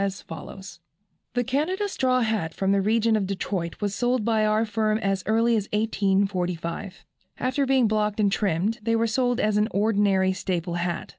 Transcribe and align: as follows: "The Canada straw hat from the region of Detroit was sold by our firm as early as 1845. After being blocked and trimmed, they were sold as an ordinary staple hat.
as 0.03 0.19
follows: 0.19 0.79
"The 1.35 1.43
Canada 1.43 1.87
straw 1.87 2.21
hat 2.21 2.55
from 2.55 2.71
the 2.71 2.81
region 2.81 3.15
of 3.15 3.27
Detroit 3.27 3.79
was 3.81 3.93
sold 3.93 4.25
by 4.25 4.47
our 4.47 4.65
firm 4.65 4.97
as 4.97 5.21
early 5.27 5.55
as 5.55 5.69
1845. 5.73 7.05
After 7.37 7.67
being 7.67 7.87
blocked 7.87 8.19
and 8.19 8.31
trimmed, 8.31 8.79
they 8.81 8.95
were 8.95 9.05
sold 9.05 9.39
as 9.39 9.57
an 9.57 9.67
ordinary 9.71 10.33
staple 10.33 10.73
hat. 10.73 11.09